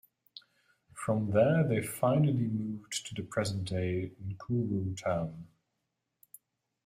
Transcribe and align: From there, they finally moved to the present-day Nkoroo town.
From 0.95 1.29
there, 1.29 1.63
they 1.67 1.83
finally 1.83 2.47
moved 2.47 3.05
to 3.05 3.13
the 3.13 3.21
present-day 3.21 4.09
Nkoroo 4.27 4.99
town. 4.99 5.45